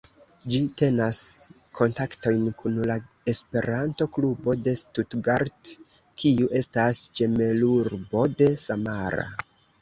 [0.51, 1.17] Ĝi tenas
[1.79, 2.95] kontaktojn kun la
[3.33, 5.75] esperanto-klubo de Stuttgart,
[6.25, 9.29] kiu estas ĝemelurbo de Samara.